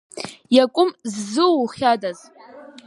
[0.55, 2.19] Иакәым ззызухьадаз?